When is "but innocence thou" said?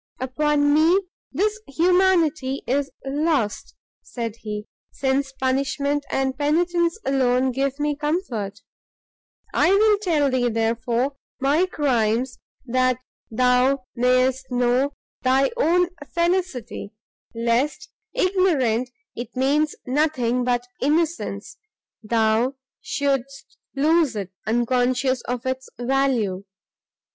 20.43-22.55